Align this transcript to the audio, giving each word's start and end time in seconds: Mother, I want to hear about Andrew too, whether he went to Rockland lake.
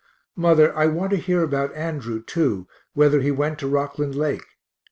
Mother, 0.35 0.75
I 0.75 0.87
want 0.87 1.11
to 1.11 1.17
hear 1.17 1.43
about 1.43 1.75
Andrew 1.75 2.23
too, 2.23 2.67
whether 2.95 3.21
he 3.21 3.29
went 3.29 3.59
to 3.59 3.67
Rockland 3.67 4.15
lake. 4.15 4.45